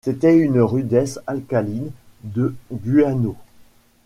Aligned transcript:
C’était 0.03 0.35
une 0.35 0.59
rudesse 0.61 1.19
alcaline 1.27 1.91
de 2.23 2.55
guano. 2.71 3.35